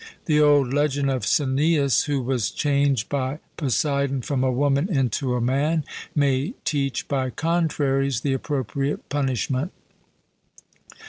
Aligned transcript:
The 0.25 0.39
old 0.41 0.73
legend 0.73 1.11
of 1.11 1.27
Caeneus, 1.27 2.05
who 2.05 2.23
was 2.23 2.49
changed 2.49 3.07
by 3.07 3.37
Poseidon 3.55 4.23
from 4.23 4.43
a 4.43 4.51
woman 4.51 4.89
into 4.89 5.35
a 5.35 5.39
man, 5.41 5.85
may 6.15 6.55
teach 6.65 7.07
by 7.07 7.29
contraries 7.29 8.21
the 8.21 8.33
appropriate 8.33 9.07
punishment. 9.09 9.71